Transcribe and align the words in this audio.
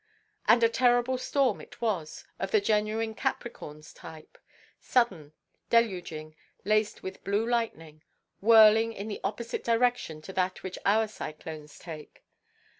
And 0.47 0.63
a 0.63 0.67
terrible 0.67 1.19
storm 1.19 1.61
it 1.61 1.79
was, 1.79 2.25
of 2.39 2.49
the 2.49 2.59
genuine 2.59 3.13
Capricorn 3.13 3.83
type, 3.83 4.39
sudden, 4.79 5.31
deluging, 5.69 6.35
laced 6.65 7.03
with 7.03 7.23
blue 7.23 7.47
lightning, 7.47 8.01
whirling 8.41 8.93
in 8.93 9.09
the 9.09 9.21
opposite 9.23 9.63
direction 9.63 10.19
to 10.23 10.33
that 10.33 10.63
which 10.63 10.79
our 10.87 11.07
cyclones 11.07 11.77
take. 11.77 12.23